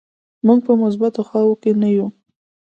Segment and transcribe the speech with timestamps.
[0.45, 2.07] موږ په مثبتو خواو کې نه یو.